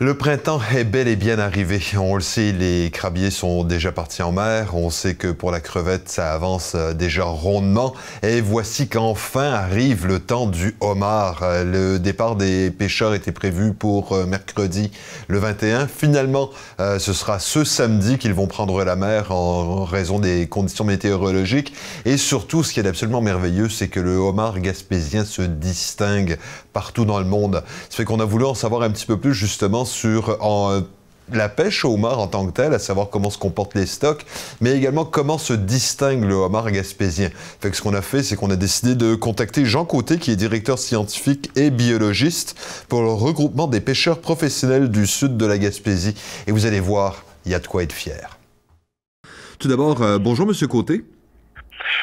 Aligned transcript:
Le 0.00 0.14
printemps 0.14 0.60
est 0.76 0.84
bel 0.84 1.08
et 1.08 1.16
bien 1.16 1.40
arrivé. 1.40 1.80
On 1.98 2.14
le 2.14 2.20
sait, 2.20 2.52
les 2.52 2.88
crabiers 2.92 3.32
sont 3.32 3.64
déjà 3.64 3.90
partis 3.90 4.22
en 4.22 4.30
mer. 4.30 4.76
On 4.76 4.90
sait 4.90 5.16
que 5.16 5.26
pour 5.26 5.50
la 5.50 5.58
crevette, 5.58 6.08
ça 6.08 6.32
avance 6.32 6.74
euh, 6.76 6.94
déjà 6.94 7.24
rondement. 7.24 7.94
Et 8.22 8.40
voici 8.40 8.86
qu'enfin 8.86 9.52
arrive 9.52 10.06
le 10.06 10.20
temps 10.20 10.46
du 10.46 10.76
homard. 10.78 11.40
Euh, 11.42 11.64
le 11.64 11.98
départ 11.98 12.36
des 12.36 12.70
pêcheurs 12.70 13.12
était 13.12 13.32
prévu 13.32 13.72
pour 13.74 14.12
euh, 14.12 14.24
mercredi 14.24 14.92
le 15.26 15.40
21. 15.40 15.88
Finalement, 15.88 16.50
ce 16.78 17.12
sera 17.12 17.40
ce 17.40 17.64
samedi 17.64 18.18
qu'ils 18.18 18.34
vont 18.34 18.46
prendre 18.46 18.84
la 18.84 18.94
mer 18.94 19.32
en 19.32 19.84
raison 19.84 20.20
des 20.20 20.46
conditions 20.46 20.84
météorologiques. 20.84 21.72
Et 22.04 22.16
surtout, 22.18 22.62
ce 22.62 22.72
qui 22.72 22.78
est 22.78 22.86
absolument 22.86 23.20
merveilleux, 23.20 23.68
c'est 23.68 23.88
que 23.88 23.98
le 23.98 24.14
homard 24.16 24.60
gaspésien 24.60 25.24
se 25.24 25.42
distingue 25.42 26.38
partout 26.72 27.04
dans 27.04 27.18
le 27.18 27.24
monde. 27.24 27.64
Ça 27.90 27.96
fait 27.96 28.04
qu'on 28.04 28.20
a 28.20 28.24
voulu 28.24 28.44
en 28.44 28.54
savoir 28.54 28.82
un 28.82 28.90
petit 28.90 29.04
peu 29.04 29.18
plus 29.18 29.34
justement 29.34 29.84
sur 29.88 30.36
en, 30.40 30.82
la 31.32 31.48
pêche 31.48 31.84
au 31.84 31.94
homard 31.94 32.18
en 32.18 32.26
tant 32.26 32.46
que 32.46 32.52
telle, 32.52 32.74
à 32.74 32.78
savoir 32.78 33.10
comment 33.10 33.30
se 33.30 33.38
comportent 33.38 33.74
les 33.74 33.86
stocks, 33.86 34.24
mais 34.60 34.76
également 34.76 35.04
comment 35.04 35.38
se 35.38 35.52
distingue 35.52 36.24
le 36.24 36.34
homard 36.34 36.70
gaspésien. 36.70 37.30
Ce 37.62 37.82
qu'on 37.82 37.94
a 37.94 38.02
fait, 38.02 38.22
c'est 38.22 38.36
qu'on 38.36 38.50
a 38.50 38.56
décidé 38.56 38.94
de 38.94 39.14
contacter 39.14 39.64
Jean 39.64 39.84
Côté, 39.84 40.18
qui 40.18 40.30
est 40.30 40.36
directeur 40.36 40.78
scientifique 40.78 41.50
et 41.56 41.70
biologiste 41.70 42.56
pour 42.88 43.02
le 43.02 43.10
regroupement 43.10 43.66
des 43.66 43.80
pêcheurs 43.80 44.20
professionnels 44.20 44.88
du 44.88 45.06
sud 45.06 45.36
de 45.36 45.46
la 45.46 45.58
Gaspésie. 45.58 46.14
Et 46.46 46.52
vous 46.52 46.66
allez 46.66 46.80
voir, 46.80 47.24
il 47.44 47.52
y 47.52 47.54
a 47.54 47.58
de 47.58 47.66
quoi 47.66 47.82
être 47.82 47.92
fier. 47.92 48.38
Tout 49.58 49.68
d'abord, 49.68 50.02
euh, 50.02 50.18
bonjour 50.18 50.46
Monsieur 50.46 50.68
Côté. 50.68 51.04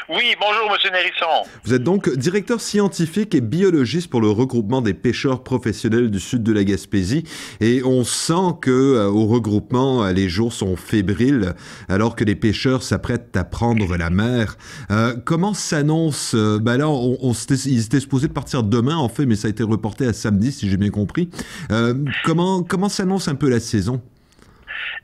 Oui, 0.09 0.35
bonjour, 0.39 0.71
Monsieur 0.71 0.89
Nérisson. 0.91 1.49
Vous 1.63 1.73
êtes 1.73 1.83
donc 1.83 2.09
directeur 2.09 2.61
scientifique 2.61 3.33
et 3.33 3.41
biologiste 3.41 4.09
pour 4.09 4.21
le 4.21 4.29
regroupement 4.29 4.81
des 4.81 4.93
pêcheurs 4.93 5.43
professionnels 5.43 6.11
du 6.11 6.19
sud 6.19 6.43
de 6.43 6.53
la 6.53 6.63
Gaspésie. 6.63 7.23
Et 7.59 7.83
on 7.83 8.03
sent 8.03 8.57
que 8.61 8.71
euh, 8.71 9.07
au 9.07 9.25
regroupement, 9.25 10.03
euh, 10.03 10.11
les 10.11 10.29
jours 10.29 10.53
sont 10.53 10.75
fébriles, 10.75 11.55
alors 11.89 12.15
que 12.15 12.23
les 12.23 12.35
pêcheurs 12.35 12.83
s'apprêtent 12.83 13.35
à 13.35 13.43
prendre 13.43 13.97
la 13.97 14.09
mer. 14.09 14.57
Euh, 14.91 15.15
comment 15.25 15.53
s'annonce 15.53 16.35
Ben 16.35 16.77
là, 16.77 16.87
on, 16.87 17.33
ils 17.65 17.85
étaient 17.85 17.99
supposés 17.99 18.27
de 18.27 18.33
partir 18.33 18.63
demain, 18.63 18.97
en 18.97 19.09
fait, 19.09 19.25
mais 19.25 19.35
ça 19.35 19.47
a 19.47 19.51
été 19.51 19.63
reporté 19.63 20.05
à 20.05 20.13
samedi, 20.13 20.51
si 20.51 20.69
j'ai 20.69 20.77
bien 20.77 20.91
compris. 20.91 21.29
comment 22.23 22.63
comment 22.63 22.89
s'annonce 22.89 23.27
un 23.27 23.35
peu 23.35 23.49
la 23.49 23.59
saison? 23.59 24.01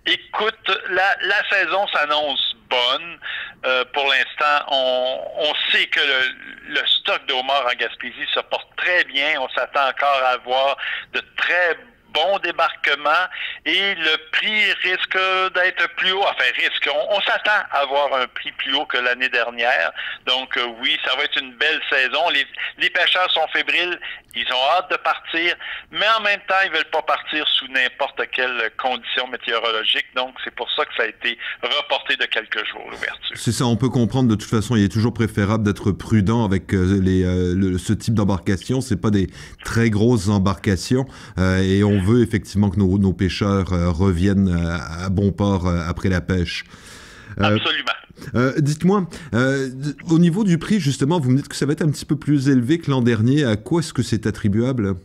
Écoute, 0.05 0.77
la, 0.89 1.27
la 1.27 1.49
saison 1.49 1.87
s'annonce 1.93 2.55
bonne. 2.69 3.17
Euh, 3.63 3.85
pour 3.93 4.05
l'instant, 4.07 4.65
on, 4.69 5.19
on, 5.37 5.53
sait 5.71 5.85
que 5.85 5.99
le, 5.99 6.73
le 6.73 6.87
stock 6.87 7.25
de 7.27 7.33
homards 7.33 7.67
en 7.71 7.75
Gaspésie 7.75 8.25
se 8.33 8.39
porte 8.39 8.67
très 8.75 9.03
bien. 9.03 9.39
On 9.39 9.47
s'attend 9.49 9.87
encore 9.87 10.21
à 10.23 10.29
avoir 10.29 10.77
de 11.13 11.21
très 11.37 11.77
bon 12.13 12.39
débarquement 12.39 13.27
et 13.65 13.95
le 13.95 14.17
prix 14.31 14.71
risque 14.83 15.17
d'être 15.53 15.95
plus 15.95 16.11
haut. 16.11 16.23
Enfin, 16.23 16.49
risque. 16.55 16.89
On, 17.09 17.21
s'attend 17.21 17.63
à 17.71 17.81
avoir 17.81 18.13
un 18.13 18.27
prix 18.27 18.51
plus 18.53 18.73
haut 18.73 18.85
que 18.85 18.97
l'année 18.97 19.29
dernière. 19.29 19.91
Donc, 20.25 20.57
euh, 20.57 20.65
oui, 20.81 20.97
ça 21.05 21.15
va 21.15 21.23
être 21.23 21.39
une 21.39 21.53
belle 21.53 21.79
saison. 21.89 22.29
Les, 22.29 22.89
pêcheurs 22.89 23.31
sont 23.31 23.47
fébriles. 23.53 23.99
Ils 24.33 24.47
ont 24.53 24.77
hâte 24.77 24.89
de 24.89 24.95
partir, 24.95 25.55
mais 25.91 26.05
en 26.17 26.21
même 26.21 26.39
temps, 26.47 26.55
ils 26.65 26.71
veulent 26.71 26.89
pas 26.89 27.01
partir 27.01 27.45
sous 27.49 27.67
n'importe 27.67 28.21
quelle 28.31 28.71
condition 28.77 29.27
météorologique. 29.27 30.05
Donc, 30.15 30.35
c'est 30.43 30.55
pour 30.55 30.71
ça 30.71 30.85
que 30.85 30.95
ça 30.95 31.03
a 31.03 31.07
été 31.07 31.37
reporté 31.61 32.15
de 32.15 32.25
quelques 32.25 32.65
jours, 32.65 32.85
l'ouverture. 32.89 33.35
C'est 33.35 33.51
ça, 33.51 33.65
on 33.65 33.75
peut 33.75 33.89
comprendre. 33.89 34.29
De 34.29 34.35
toute 34.35 34.49
façon, 34.49 34.77
il 34.77 34.85
est 34.85 34.91
toujours 34.91 35.13
préférable 35.13 35.65
d'être 35.65 35.91
prudent 35.91 36.45
avec 36.45 36.73
euh, 36.73 36.99
les, 37.01 37.25
euh, 37.25 37.77
ce 37.77 37.91
type 37.91 38.13
d'embarcation. 38.13 38.79
C'est 38.79 39.01
pas 39.01 39.09
des 39.09 39.27
très 39.65 39.89
grosses 39.89 40.29
embarcations 40.29 41.05
et 41.37 41.83
on 41.83 42.00
veut 42.03 42.21
effectivement 42.21 42.69
que 42.69 42.77
nos, 42.77 42.97
nos 42.97 43.13
pêcheurs 43.13 43.73
euh, 43.73 43.89
reviennent 43.89 44.49
à, 44.49 45.09
bon 45.09 45.31
port 45.31 45.67
euh, 45.67 45.83
après 45.87 46.09
la 46.09 46.21
pêche. 46.21 46.65
Euh, 47.39 47.55
Absolument. 47.55 47.91
Dites-moi, 48.59 49.07
au 50.09 50.19
niveau 50.19 50.43
du 50.43 50.59
prix, 50.59 50.79
justement, 50.79 51.19
vous 51.19 51.31
me 51.31 51.37
dites 51.37 51.47
que 51.47 51.55
ça 51.55 51.65
va 51.65 51.73
être 51.73 51.81
un 51.81 51.89
petit 51.89 52.05
peu 52.05 52.15
plus 52.15 52.49
élevé 52.49 52.77
que 52.77 52.91
l'an 52.91 53.01
dernier. 53.01 53.43
À 53.45 53.55
quoi 53.55 53.79
est-ce 53.79 53.93
que 53.93 54.03
c'est 54.03 54.27
attribuable? 54.27 54.95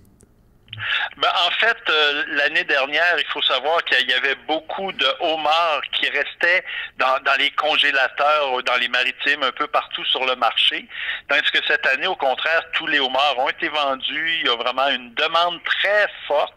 Ben, 1.17 1.31
en 1.47 1.51
fait, 1.53 1.79
euh, 1.89 2.25
l'année 2.29 2.65
dernière, 2.65 3.17
il 3.19 3.27
faut 3.33 3.41
savoir 3.41 3.83
qu'il 3.85 4.07
y 4.07 4.13
avait 4.13 4.35
beaucoup 4.47 4.93
de 4.93 5.07
homards 5.21 5.81
qui 5.93 6.09
restaient 6.11 6.63
dans, 6.99 7.19
dans, 7.25 7.37
les 7.39 7.51
congélateurs 7.53 8.63
dans 8.65 8.77
les 8.77 8.89
maritimes 8.89 9.43
un 9.43 9.53
peu 9.53 9.67
partout 9.67 10.05
sur 10.05 10.27
le 10.27 10.37
marché. 10.37 10.87
Tandis 11.29 11.51
que 11.51 11.65
cette 11.67 11.87
année, 11.87 12.07
au 12.07 12.17
contraire, 12.17 12.63
tous 12.75 12.87
les 12.87 13.01
homards 13.01 13.39
ont 13.39 13.49
été 13.49 13.69
vendus. 13.69 14.41
Il 14.41 14.47
y 14.47 14.51
a 14.51 14.57
vraiment 14.57 14.89
une 14.89 15.15
demande 15.15 15.63
très 15.65 16.07
forte. 16.29 16.53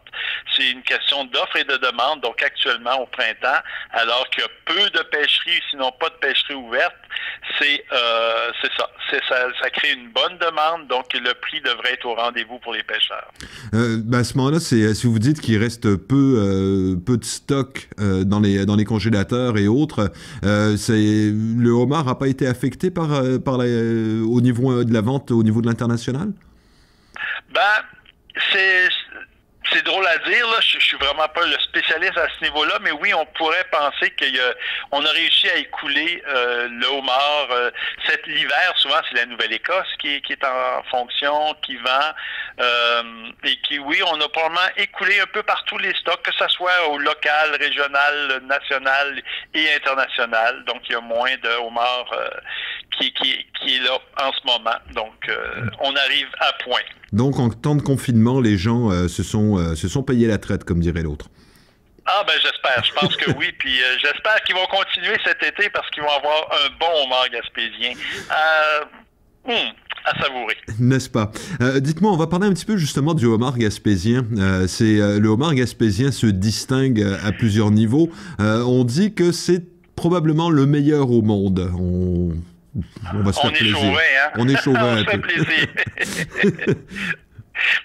C'est 0.56 0.72
une 0.72 0.82
question 0.84 1.24
d'offre 1.26 1.56
et 1.56 1.64
de 1.64 1.78
demande. 1.78 2.22
Donc 2.22 2.42
actuellement, 2.44 3.00
au 3.02 3.06
printemps, 3.06 3.62
alors 3.92 4.30
qu'il 4.30 4.44
y 4.44 4.46
a 4.46 4.50
peu 4.66 4.90
de 4.90 5.04
pêcheries, 5.04 5.62
sinon 5.70 5.92
pas 5.94 6.10
de 6.10 6.16
pêcheries 6.16 6.56
ouvertes, 6.56 6.96
c'est 7.60 7.84
euh, 7.92 8.52
ça. 8.78 8.90
ça. 9.28 9.48
Ça 9.62 9.70
crée 9.70 9.92
une 9.92 10.10
bonne 10.10 10.38
demande. 10.38 10.88
Donc 10.88 11.14
le 11.14 11.34
prix 11.36 11.62
devrait 11.62 11.94
être 11.94 12.06
au 12.06 12.16
rendez-vous 12.16 12.60
pour 12.60 12.74
les 12.74 12.84
pêcheurs. 12.84 13.32
Euh, 13.74 13.98
ben 14.04 14.24
moment-là, 14.50 14.60
c'est 14.60 14.94
si 14.94 15.08
vous 15.08 15.20
dites 15.20 15.42
qu'il 15.42 15.58
reste 15.58 15.96
peu, 15.96 16.36
euh, 16.38 16.96
peu 16.96 17.18
de 17.18 17.26
stock 17.26 17.90
euh, 18.00 18.24
dans, 18.24 18.40
les, 18.40 18.66
dans 18.66 18.76
les 18.76 18.86
congélateurs 18.86 19.58
et 19.58 19.68
autres, 19.68 20.12
le 20.44 21.70
homard 21.70 22.06
n'a 22.06 22.16
pas 22.16 22.28
été 22.28 22.48
affecté 22.48 22.92
par, 22.92 23.22
par 23.44 23.60
au 23.60 24.42
niveau 24.42 24.84
de 24.84 24.94
la 24.94 25.02
vente 25.02 25.32
au 25.32 25.44
niveau 25.44 25.62
de 25.62 25.68
l'international? 25.68 26.32
Ben, 27.54 27.62
c'est 28.52 28.88
c'est 29.72 29.84
drôle 29.84 30.06
à 30.08 30.18
dire, 30.20 30.48
là, 30.48 30.58
je, 30.62 30.80
suis 30.80 30.98
vraiment 30.98 31.28
pas 31.28 31.46
le 31.46 31.60
spécialiste 31.60 32.18
à 32.18 32.28
ce 32.38 32.44
niveau-là, 32.44 32.80
mais 32.82 32.92
oui, 32.92 33.14
on 33.14 33.26
pourrait 33.26 33.66
penser 33.72 34.12
qu'on 34.12 35.06
a, 35.06 35.10
a 35.10 35.12
réussi 35.12 35.50
à 35.50 35.58
écouler 35.58 36.24
euh, 36.28 36.68
le 36.70 36.88
homard. 36.88 37.48
Euh, 37.52 37.72
cet 38.06 38.26
l'hiver, 38.28 38.74
souvent, 38.78 39.00
c'est 39.10 39.18
la 39.18 39.26
Nouvelle-Écosse 39.26 39.88
qui, 40.00 40.22
qui, 40.22 40.34
est 40.34 40.46
en 40.46 40.84
fonction, 40.90 41.56
qui 41.64 41.78
vend, 41.78 42.14
euh, 42.60 43.04
et 43.44 43.56
qui, 43.62 43.80
oui, 43.80 44.02
on 44.06 44.20
a 44.22 44.30
probablement 44.30 44.70
écoulé 44.78 45.20
un 45.20 45.28
peu 45.28 45.44
partout 45.44 45.78
les 45.78 45.94
stocks, 45.96 46.22
que 46.24 46.34
ce 46.34 46.48
soit 46.50 46.88
au 46.90 46.98
local, 46.98 47.56
régional, 47.60 48.42
national 48.44 49.22
et 49.54 49.74
international. 49.74 50.64
Donc, 50.66 50.82
il 50.90 50.94
y 50.94 50.96
a 50.96 51.02
moins 51.02 51.36
de 51.38 51.50
homards 51.66 52.12
euh, 52.14 52.30
qui, 52.98 53.12
qui, 53.14 53.34
qui, 53.62 53.76
est 53.76 53.84
là 53.84 54.00
en 54.22 54.32
ce 54.32 54.46
moment. 54.46 54.78
Donc, 54.96 55.30
euh, 55.30 55.70
on 55.82 55.96
arrive 55.96 56.28
à 56.40 56.54
point. 56.64 56.82
Donc, 57.12 57.40
en 57.40 57.50
temps 57.50 57.76
de 57.76 57.82
confinement, 57.82 58.40
les 58.40 58.58
gens 58.58 58.92
euh, 58.92 59.08
se, 59.08 59.24
sont, 59.24 59.58
euh, 59.58 59.76
se 59.76 59.88
sont 59.88 60.04
payés 60.04 60.28
la 60.28 60.38
traite, 60.38 60.64
comme 60.64 60.80
dirait 60.80 61.04
l'autre. 61.04 61.28
Ah 62.12 62.24
ben 62.26 62.34
j'espère, 62.42 62.84
je 62.84 62.92
pense 62.94 63.16
que 63.18 63.30
oui, 63.38 63.52
puis 63.60 63.76
j'espère 64.02 64.42
qu'ils 64.44 64.56
vont 64.56 64.66
continuer 64.66 65.16
cet 65.24 65.44
été 65.44 65.70
parce 65.70 65.88
qu'ils 65.92 66.02
vont 66.02 66.10
avoir 66.10 66.50
un 66.66 66.70
bon 66.80 67.04
homard 67.06 67.30
gaspésien. 67.30 67.94
À 70.06 70.22
savourer. 70.22 70.58
N'est-ce 70.80 71.10
pas? 71.10 71.32
Dites-moi, 71.80 72.12
on 72.12 72.18
va 72.18 72.28
parler 72.28 72.48
un 72.48 72.54
petit 72.54 72.66
peu 72.66 72.78
justement 72.78 73.14
du 73.14 73.26
homard 73.26 73.58
gaspésien. 73.58 74.26
c'est 74.68 75.20
le 75.20 75.28
homard 75.28 75.54
gaspésien 75.54 76.12
se 76.12 76.26
distingue 76.26 77.04
à 77.24 77.32
plusieurs 77.32 77.70
niveaux. 77.70 78.10
on 78.40 78.84
dit 78.84 79.14
que 79.14 79.32
c'est 79.32 79.64
probablement 79.96 80.50
le 80.50 80.66
meilleur 80.66 81.12
au 81.12 81.22
monde. 81.22 81.72
On, 81.78 82.32
on 83.14 83.20
va 83.20 83.34
se 83.34 83.40
faire 83.40 83.52
plaisir. 83.52 83.78
hein? 83.78 84.32
On 84.36 84.48
est 84.48 84.62
chauvin. 84.62 84.82
on 84.94 84.98
se 84.98 85.04
fait 85.06 85.18
plaisir. 85.18 85.68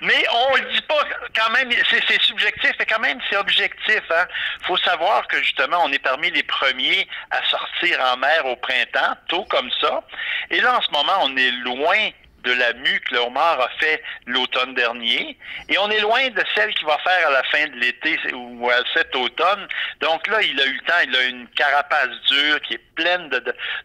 Mais 0.01 0.25
on 0.33 0.57
le 0.57 0.73
dit 0.73 0.81
pas 0.83 1.03
quand 1.35 1.51
même, 1.51 1.69
c'est 1.91 2.23
subjectif, 2.23 2.73
mais 2.79 2.87
quand 2.87 3.01
même 3.01 3.19
c'est 3.29 3.37
objectif. 3.37 4.03
Hein? 4.11 4.27
faut 4.63 4.77
savoir 4.79 5.27
que 5.29 5.43
justement, 5.43 5.79
on 5.85 5.93
est 5.93 5.99
parmi 5.99 6.31
les 6.31 6.43
premiers 6.45 7.09
à 7.31 7.43
sortir 7.49 7.99
en 8.13 8.17
mer 8.17 8.47
au 8.47 8.57
printemps, 8.57 9.17
tôt 9.29 9.45
comme 9.45 9.71
ça. 9.81 10.03
Et 10.51 10.61
là, 10.61 10.79
en 10.79 10.83
ce 10.83 10.91
moment, 10.93 11.13
on 11.23 11.37
est 11.37 11.51
loin 11.51 12.11
de 12.45 12.53
la 12.53 12.73
mue 12.75 13.01
que 13.01 13.15
le 13.15 13.21
homard 13.21 13.61
a 13.61 13.69
fait 13.79 14.03
l'automne 14.27 14.75
dernier. 14.75 15.37
Et 15.69 15.79
on 15.79 15.91
est 15.91 16.01
loin 16.01 16.29
de 16.29 16.43
celle 16.55 16.73
qu'il 16.75 16.87
va 16.87 16.99
faire 16.99 17.29
à 17.29 17.31
la 17.31 17.43
fin 17.45 17.67
de 17.67 17.77
l'été 17.77 18.19
ou 18.33 18.71
à 18.71 18.77
cet 18.95 19.15
automne. 19.17 19.67
Donc 20.01 20.27
là, 20.29 20.43
il 20.43 20.61
a 20.61 20.67
eu 20.67 20.75
le 20.75 20.81
temps, 20.81 21.01
il 21.05 21.17
a 21.17 21.25
une 21.25 21.49
carapace 21.49 22.11
dure 22.29 22.61
qui 22.63 22.75
est 22.75 22.95
pleine 22.95 23.31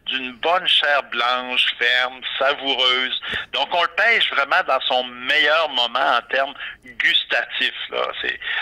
d'une 0.06 0.34
bonne 0.34 0.68
chair 0.68 1.04
blanche, 1.04 1.66
ferme, 1.80 2.22
savoureuse. 2.38 3.22
Donc 3.54 3.68
on 3.74 3.82
le 3.82 3.90
pêche 3.90 4.30
vraiment 4.32 4.64
dans 4.68 4.82
son 4.82 5.04
meilleur 5.04 5.70
moment 5.70 6.18
en 6.18 6.22
termes 6.30 6.54
gustatifs. 6.86 7.90
Là. 7.90 8.12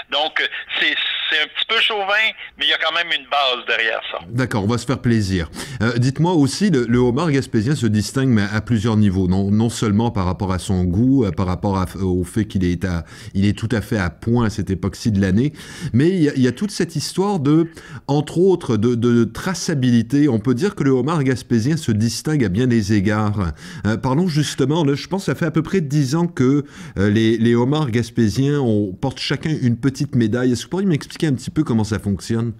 Donc 0.10 0.50
c'est 0.80 0.96
c'est 1.30 1.42
un 1.42 1.48
petit 1.48 1.66
peu 1.68 1.80
chauvin, 1.82 2.14
mais 2.58 2.66
il 2.66 2.70
y 2.70 2.74
a 2.74 2.78
quand 2.78 2.94
même 2.94 3.08
une 3.08 3.28
base 3.30 3.66
derrière 3.68 4.00
ça. 4.12 4.20
D'accord, 4.30 4.64
on 4.64 4.68
va 4.68 4.78
se 4.78 4.86
faire 4.86 5.00
plaisir. 5.00 5.50
Euh, 5.82 5.98
dites-moi 5.98 6.34
aussi, 6.34 6.70
le, 6.70 6.98
homard 6.98 7.32
gaspésien 7.32 7.76
se 7.76 7.86
distingue 7.86 8.30
mais 8.30 8.44
à 8.52 8.62
plusieurs 8.62 8.98
niveaux, 8.98 9.28
non, 9.28 9.52
non 9.52 9.70
seulement 9.70 10.12
par 10.12 10.26
rapport 10.26 10.52
à 10.52 10.60
son 10.60 10.84
goût, 10.84 11.26
euh, 11.26 11.32
par 11.32 11.46
rapport 11.46 11.86
au 12.02 12.24
fait 12.24 12.46
qu'il 12.46 12.64
est, 12.64 12.86
à, 12.86 13.06
il 13.34 13.46
est 13.46 13.58
tout 13.58 13.70
à 13.72 13.82
fait 13.82 13.98
à 13.98 14.10
point 14.10 14.46
à 14.46 14.50
cette 14.50 14.70
époque-ci 14.70 15.12
de 15.12 15.22
l'année, 15.22 15.54
mais 15.94 16.10
il 16.10 16.42
y, 16.42 16.48
a, 16.48 16.52
toute 16.52 16.72
cette 16.72 16.96
histoire 16.96 17.40
de, 17.40 17.70
entre 18.08 18.38
autres, 18.38 18.78
de, 18.78 19.24
traçabilité. 19.26 20.30
On 20.30 20.40
peut 20.40 20.54
dire 20.54 20.76
que 20.76 20.84
le 20.84 20.92
homard 20.92 21.24
gaspésien 21.24 21.78
se 21.78 21.92
distingue 21.92 22.44
à 22.44 22.50
bien 22.50 22.68
des 22.68 22.94
égards. 22.94 23.52
Euh, 23.86 23.98
parlons 23.98 24.28
justement, 24.28 24.86
je 24.94 25.08
pense 25.08 25.24
que 25.24 25.26
ça 25.32 25.36
fait 25.36 25.46
à 25.46 25.52
peu 25.52 25.62
près 25.62 25.82
dix 25.82 26.16
ans 26.16 26.28
que 26.28 26.64
les, 26.98 27.56
homards 27.56 27.92
gaspésiens 27.92 28.62
portent 29.02 29.20
chacun 29.20 29.50
une 29.62 29.78
petite 29.78 30.16
médaille. 30.16 30.52
Est-ce 30.52 30.62
que 30.62 30.66
vous 30.66 30.70
pourriez 30.70 30.88
m'expliquer 30.88 31.17
un 31.25 31.34
petit 31.34 31.52
peu 31.52 31.64
comment 31.64 31.84
ça 31.84 32.00
fonctionne? 32.00 32.54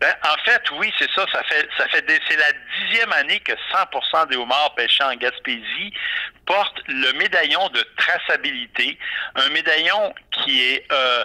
Ben, 0.00 0.14
en 0.24 0.36
fait, 0.44 0.62
oui, 0.78 0.92
c'est 0.98 1.10
ça. 1.14 1.24
Ça 1.32 1.42
fait, 1.44 1.68
ça 1.76 1.86
fait 1.88 2.04
c'est 2.28 2.36
la 2.36 2.52
dixième 2.80 3.12
année 3.12 3.40
que 3.40 3.52
100% 3.52 4.28
des 4.28 4.36
homards 4.36 4.74
pêchés 4.74 5.04
en 5.04 5.14
Gaspésie 5.14 5.92
portent 6.46 6.80
le 6.88 7.12
médaillon 7.18 7.68
de 7.68 7.84
traçabilité, 7.96 8.98
un 9.34 9.48
médaillon 9.50 10.14
qui 10.44 10.60
est 10.72 10.84
euh, 10.92 11.24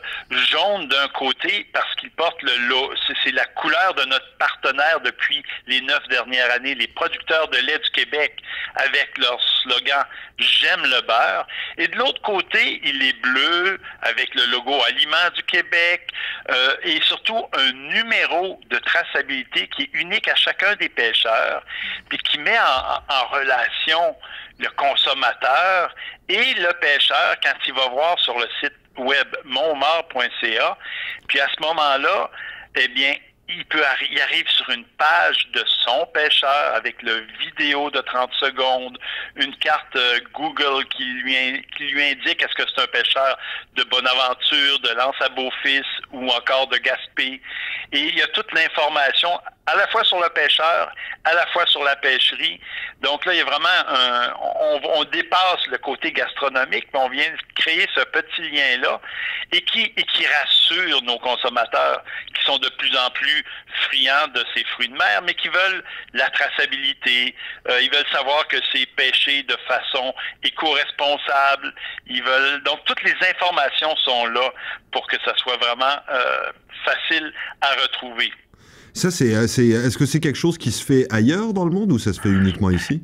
jaune 0.49 0.87
d'un 0.87 1.07
côté 1.09 1.67
parce 1.73 1.93
qu'il 1.95 2.11
porte 2.11 2.41
le 2.41 2.53
c'est 3.23 3.31
la 3.31 3.45
couleur 3.45 3.93
de 3.95 4.05
notre 4.05 4.37
partenaire 4.37 4.99
depuis 5.01 5.43
les 5.67 5.81
neuf 5.81 6.01
dernières 6.09 6.51
années, 6.51 6.75
les 6.75 6.87
producteurs 6.87 7.47
de 7.49 7.57
lait 7.57 7.79
du 7.79 7.89
Québec, 7.91 8.41
avec 8.75 9.17
leur 9.17 9.39
slogan 9.61 10.03
J'aime 10.39 10.81
le 10.83 11.01
beurre. 11.01 11.45
Et 11.77 11.87
de 11.87 11.95
l'autre 11.95 12.21
côté, 12.21 12.81
il 12.83 13.03
est 13.03 13.19
bleu 13.21 13.79
avec 14.01 14.33
le 14.33 14.45
logo 14.47 14.73
Aliments 14.87 15.29
du 15.35 15.43
Québec 15.43 16.09
euh, 16.49 16.75
et 16.83 16.99
surtout 17.03 17.45
un 17.53 17.71
numéro 17.71 18.59
de 18.69 18.77
traçabilité 18.79 19.67
qui 19.67 19.83
est 19.83 19.89
unique 19.93 20.27
à 20.27 20.35
chacun 20.35 20.75
des 20.75 20.89
pêcheurs, 20.89 21.63
puis 22.09 22.17
qui 22.17 22.39
met 22.39 22.57
en, 22.59 23.27
relation 23.27 24.15
le 24.59 24.69
consommateur 24.71 25.93
et 26.29 26.53
le 26.55 26.73
pêcheur 26.79 27.35
quand 27.43 27.53
il 27.65 27.73
va 27.73 27.87
voir 27.89 28.19
sur 28.19 28.37
le 28.37 28.47
site 28.59 28.73
web 28.97 29.27
monmar.ca. 29.45 30.77
Puis 31.27 31.39
à 31.39 31.47
ce 31.47 31.61
moment-là, 31.61 32.29
eh 32.75 32.87
bien, 32.89 33.15
il, 33.49 33.65
peut 33.65 33.83
il 34.09 34.21
arrive 34.21 34.47
sur 34.49 34.69
une 34.69 34.85
page 34.97 35.47
de 35.53 35.63
son 35.85 36.05
pêcheur 36.13 36.75
avec 36.75 37.01
le 37.01 37.25
vidéo 37.39 37.89
de 37.91 37.99
30 37.99 38.31
secondes, 38.39 38.97
une 39.35 39.55
carte 39.57 39.95
euh, 39.95 40.19
Google 40.33 40.85
qui 40.85 41.03
lui, 41.03 41.65
qui 41.77 41.83
lui 41.85 42.03
indique 42.03 42.41
est-ce 42.41 42.55
que 42.55 42.63
c'est 42.69 42.83
un 42.83 42.87
pêcheur 42.87 43.37
de 43.75 43.83
Bonaventure, 43.83 44.79
de 44.79 44.89
Lance 44.95 45.15
à 45.19 45.29
Beaufils 45.29 45.83
ou 46.11 46.27
encore 46.29 46.67
de 46.67 46.77
Gaspé. 46.77 47.41
Et 47.91 47.99
il 47.99 48.17
y 48.17 48.21
a 48.21 48.27
toute 48.27 48.51
l'information 48.53 49.39
à 49.65 49.75
la 49.75 49.87
fois 49.87 50.03
sur 50.03 50.19
le 50.21 50.29
pêcheur, 50.29 50.91
à 51.25 51.33
la 51.33 51.45
fois 51.47 51.65
sur 51.67 51.83
la 51.83 51.95
pêcherie. 51.97 52.59
Donc 53.01 53.25
là, 53.25 53.33
il 53.33 53.37
y 53.37 53.41
a 53.41 53.45
vraiment 53.45 53.67
un, 53.87 54.33
on, 54.41 54.81
on 54.95 55.03
dépasse 55.05 55.65
le 55.67 55.77
côté 55.77 56.11
gastronomique, 56.11 56.87
mais 56.93 56.99
on 56.99 57.09
vient 57.09 57.31
créer 57.63 57.87
ce 57.95 58.01
petit 58.01 58.49
lien-là 58.49 58.99
et 59.51 59.61
qui, 59.61 59.83
et 59.83 60.03
qui 60.03 60.25
rassure 60.25 61.01
nos 61.03 61.17
consommateurs 61.19 62.03
qui 62.33 62.43
sont 62.43 62.57
de 62.57 62.69
plus 62.77 62.95
en 62.97 63.09
plus 63.11 63.43
friands 63.83 64.27
de 64.33 64.43
ces 64.55 64.63
fruits 64.65 64.89
de 64.89 64.93
mer, 64.93 65.21
mais 65.25 65.33
qui 65.33 65.47
veulent 65.47 65.83
la 66.13 66.29
traçabilité. 66.29 67.35
Euh, 67.69 67.81
ils 67.81 67.91
veulent 67.91 68.11
savoir 68.11 68.47
que 68.47 68.57
c'est 68.71 68.85
pêché 68.95 69.43
de 69.43 69.55
façon 69.67 70.13
éco-responsable. 70.43 71.73
Ils 72.07 72.23
veulent 72.23 72.63
donc 72.63 72.79
toutes 72.85 73.03
les 73.03 73.15
informations 73.27 73.95
sont 73.97 74.25
là 74.27 74.51
pour 74.91 75.07
que 75.07 75.17
ça 75.23 75.33
soit 75.37 75.57
vraiment 75.57 75.97
euh, 76.11 76.51
facile 76.85 77.33
à 77.61 77.69
retrouver. 77.81 78.31
Ça, 78.93 79.09
c'est, 79.09 79.33
euh, 79.33 79.47
c'est, 79.47 79.67
est-ce 79.67 79.97
que 79.97 80.05
c'est 80.05 80.19
quelque 80.19 80.37
chose 80.37 80.57
qui 80.57 80.71
se 80.71 80.83
fait 80.83 81.11
ailleurs 81.11 81.53
dans 81.53 81.65
le 81.65 81.71
monde 81.71 81.91
ou 81.91 81.97
ça 81.99 82.13
se 82.13 82.21
fait 82.21 82.29
uniquement 82.29 82.69
ici? 82.69 83.01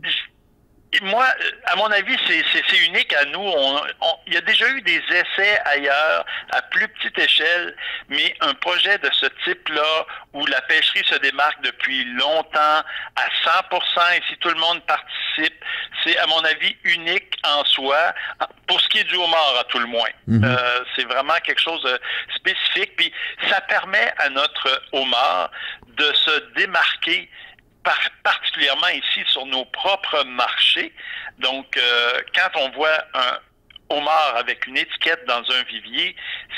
Moi, 1.03 1.25
à 1.65 1.75
mon 1.75 1.85
avis, 1.85 2.17
c'est 2.27 2.87
unique 2.87 3.13
à 3.13 3.25
nous. 3.25 3.39
On, 3.39 3.81
il 4.25 4.33
y 4.33 4.37
a 4.37 4.41
déjà 4.41 4.67
eu 4.69 4.81
des 4.81 5.01
essais 5.11 5.59
ailleurs, 5.65 6.25
à 6.51 6.61
plus 6.63 6.87
petite 6.87 7.17
échelle, 7.17 7.75
mais 8.09 8.35
un 8.41 8.55
projet 8.55 8.97
de 8.97 9.09
ce 9.13 9.27
type-là, 9.43 10.05
où 10.33 10.45
la 10.47 10.61
pêcherie 10.61 11.05
se 11.05 11.15
démarque 11.19 11.61
depuis 11.61 12.05
longtemps, 12.15 12.83
à 13.15 13.29
100 13.43 13.51
et 14.15 14.21
si 14.29 14.37
tout 14.37 14.49
le 14.49 14.59
monde 14.59 14.81
participe, 14.85 15.63
c'est, 16.03 16.17
à 16.17 16.25
mon 16.25 16.43
avis, 16.43 16.75
unique 16.83 17.35
en 17.43 17.63
soi, 17.65 18.13
pour 18.67 18.81
ce 18.81 18.89
qui 18.89 18.99
est 18.99 19.03
du 19.03 19.15
homard, 19.15 19.57
à 19.59 19.63
tout 19.65 19.79
le 19.79 19.87
moins. 19.87 20.09
Mhm. 20.27 20.43
Euh, 20.43 20.83
c'est 20.95 21.05
vraiment 21.05 21.37
quelque 21.43 21.61
chose 21.61 21.83
de 21.83 21.99
spécifique, 22.35 22.95
puis 22.95 23.11
ça 23.47 23.61
permet 23.61 24.11
à 24.17 24.29
notre 24.29 24.81
homard 24.91 25.51
de 25.87 26.13
se 26.13 26.53
démarquer 26.55 27.29
particulièrement 28.23 28.89
ici 28.89 29.23
sur 29.27 29.45
nos 29.45 29.65
propres 29.65 30.23
marchés. 30.25 30.93
Donc, 31.39 31.77
euh, 31.77 32.21
quand 32.35 32.59
on 32.59 32.69
voit 32.71 33.03
un 33.13 33.39
homard 33.89 34.35
avec 34.37 34.67
une 34.67 34.77
étiquette 34.77 35.25
dans 35.27 35.43
un 35.51 35.63
vivier, 35.63 36.15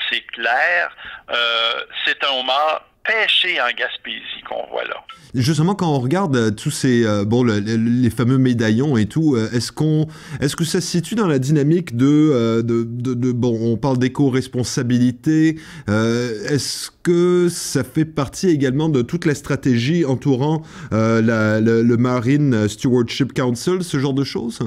c'est 0.09 0.21
clair, 0.27 0.95
euh, 1.29 1.85
c'est 2.05 2.23
un 2.23 2.31
homard 2.31 2.85
pêché 3.03 3.59
en 3.61 3.67
Gaspésie 3.77 4.41
qu'on 4.47 4.67
voit 4.69 4.83
là. 4.85 4.95
Justement, 5.33 5.75
quand 5.75 5.87
on 5.87 5.99
regarde 5.99 6.35
euh, 6.35 6.51
tous 6.51 6.71
ces 6.71 7.05
euh, 7.05 7.23
bon 7.23 7.43
les 7.43 8.09
fameux 8.09 8.37
médaillons 8.37 8.97
et 8.97 9.05
tout, 9.05 9.35
euh, 9.35 9.49
est-ce 9.53 9.71
qu'on 9.71 10.07
est-ce 10.41 10.55
que 10.55 10.65
ça 10.65 10.81
se 10.81 10.87
situe 10.87 11.15
dans 11.15 11.27
la 11.27 11.39
dynamique 11.39 11.95
de 11.95 12.61
de, 12.61 12.83
de, 12.83 13.31
bon 13.31 13.57
on 13.61 13.77
parle 13.77 13.97
d'éco-responsabilité, 13.97 15.57
est-ce 15.87 16.89
que 17.03 17.47
ça 17.49 17.83
fait 17.83 18.05
partie 18.05 18.49
également 18.49 18.89
de 18.89 19.01
toute 19.01 19.25
la 19.25 19.35
stratégie 19.35 20.05
entourant 20.05 20.63
le 20.91 21.95
Marine 21.95 22.67
Stewardship 22.67 23.33
Council, 23.33 23.83
ce 23.83 23.99
genre 23.99 24.13
de 24.13 24.23
choses? 24.23 24.59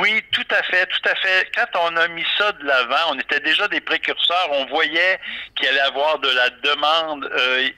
Oui, 0.00 0.22
tout 0.32 0.46
à 0.50 0.62
fait, 0.62 0.86
tout 0.86 1.08
à 1.08 1.14
fait. 1.14 1.50
Quand 1.54 1.90
on 1.90 1.96
a 1.96 2.08
mis 2.08 2.24
ça 2.38 2.52
de 2.52 2.64
l'avant, 2.64 3.10
on 3.12 3.18
était 3.18 3.40
déjà 3.40 3.68
des 3.68 3.80
précurseurs. 3.80 4.48
On 4.50 4.66
voyait 4.66 5.20
qu'il 5.54 5.68
allait 5.68 5.80
avoir 5.80 6.18
de 6.18 6.28
la 6.30 6.50
demande 6.50 7.24
euh, 7.32 7.68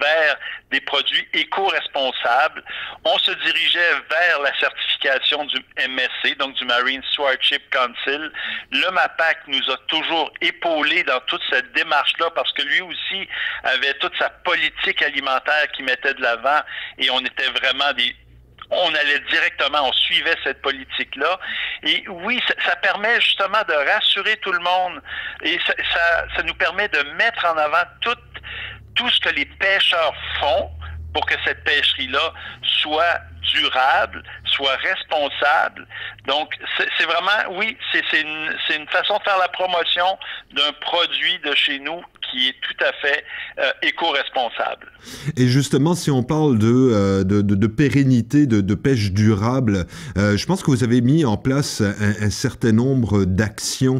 vers 0.00 0.36
des 0.70 0.80
produits 0.80 1.26
éco-responsables. 1.32 2.62
On 3.04 3.16
se 3.18 3.30
dirigeait 3.30 3.92
vers 4.10 4.40
la 4.42 4.58
certification 4.58 5.44
du 5.44 5.56
MSC, 5.88 6.36
donc 6.38 6.54
du 6.56 6.64
Marine 6.64 7.02
Stewardship 7.12 7.62
Council. 7.70 8.30
Le 8.70 8.90
MAPAC 8.90 9.38
nous 9.46 9.70
a 9.70 9.76
toujours 9.88 10.32
épaulés 10.40 11.04
dans 11.04 11.20
toute 11.20 11.42
cette 11.48 11.72
démarche-là 11.72 12.30
parce 12.34 12.52
que 12.52 12.62
lui 12.62 12.80
aussi 12.82 13.28
avait 13.62 13.94
toute 13.94 14.16
sa 14.18 14.28
politique 14.28 15.00
alimentaire 15.02 15.68
qui 15.74 15.82
mettait 15.82 16.14
de 16.14 16.22
l'avant 16.22 16.60
et 16.98 17.08
on 17.10 17.20
était 17.20 17.50
vraiment 17.50 17.92
des 17.94 18.14
on 18.70 18.94
allait 18.94 19.20
directement, 19.30 19.88
on 19.88 19.92
suivait 19.92 20.36
cette 20.42 20.62
politique-là. 20.62 21.38
Et 21.82 22.04
oui, 22.08 22.40
ça, 22.64 22.76
permet 22.76 23.20
justement 23.20 23.62
de 23.68 23.74
rassurer 23.92 24.36
tout 24.38 24.52
le 24.52 24.60
monde 24.60 25.02
et 25.42 25.58
ça, 25.66 26.42
nous 26.44 26.54
permet 26.54 26.88
de 26.88 27.02
mettre 27.16 27.44
en 27.46 27.56
avant 27.56 27.84
tout, 28.00 28.16
tout 28.94 29.08
ce 29.08 29.20
que 29.20 29.30
les 29.30 29.46
pêcheurs 29.46 30.14
font 30.40 30.70
pour 31.12 31.24
que 31.26 31.34
cette 31.44 31.62
pêcherie-là 31.64 32.32
soit 32.62 33.20
durable, 33.52 34.22
soit 34.46 34.76
responsable. 34.76 35.86
Donc, 36.26 36.54
c'est 36.76 37.04
vraiment, 37.04 37.52
oui, 37.52 37.76
c'est 37.92 38.20
une, 38.20 38.56
une 38.74 38.88
façon 38.88 39.18
de 39.18 39.22
faire 39.22 39.38
la 39.38 39.48
promotion 39.48 40.18
d'un 40.52 40.72
produit 40.80 41.38
de 41.40 41.54
chez 41.54 41.78
nous 41.78 42.02
qui 42.34 42.48
est 42.48 42.54
tout 42.60 42.84
à 42.84 42.92
fait 43.00 43.24
euh, 43.58 43.70
éco-responsable. 43.82 44.90
Et 45.36 45.46
justement, 45.46 45.94
si 45.94 46.10
on 46.10 46.22
parle 46.22 46.58
de, 46.58 46.66
euh, 46.66 47.24
de, 47.24 47.42
de, 47.42 47.66
pérennité, 47.66 48.46
de, 48.46 48.60
de, 48.60 48.74
pêche 48.74 49.12
durable, 49.12 49.86
euh, 50.18 50.36
je 50.36 50.46
pense 50.46 50.62
que 50.62 50.70
vous 50.70 50.82
avez 50.82 51.00
mis 51.00 51.24
en 51.24 51.36
place 51.36 51.80
un, 51.80 52.30
certain 52.30 52.72
nombre 52.72 53.24
d'actions, 53.24 53.98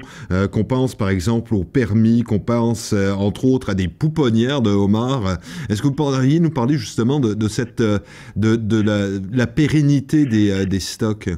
qu'on 0.51 0.65
pense 0.65 0.95
par 0.95 1.09
exemple 1.09 1.55
au 1.55 1.65
permis, 1.65 2.23
qu'on 2.23 2.41
pense 2.41 2.93
entre 2.93 3.45
autres 3.45 3.71
à 3.71 3.75
des 3.75 3.89
pouponnières 3.89 4.61
de 4.61 4.71
homards. 4.71 5.39
Est-ce 5.69 5.83
que 5.83 5.87
vous 5.87 5.95
pourriez 5.95 6.41
nous 6.41 6.51
parler 6.51 6.77
justement 6.77 7.21
de, 7.21 7.49
cette, 7.49 7.83
de, 7.83 8.83
la, 8.83 9.21
la, 9.33 9.47
pérennité 9.47 10.25
des, 10.25 10.67
des 10.67 10.81
stocks? 10.81 11.29